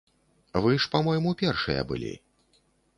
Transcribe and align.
Вы 0.63 0.71
ж 0.81 0.89
па-мойму 0.97 1.37
першыя 1.45 1.87
былі. 1.95 2.13